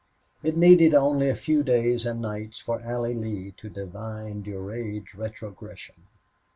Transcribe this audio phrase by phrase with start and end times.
[0.41, 6.07] It needed only a few days and nights for Allie Lee to divine Durade's retrogression.